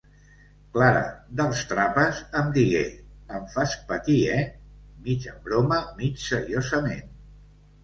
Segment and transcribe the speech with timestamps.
[0.77, 1.01] Clara,
[1.41, 2.81] dels Trapas, em digué
[3.41, 4.41] "em fas patir, eh?",
[5.05, 7.17] mig em broma mig seriosament.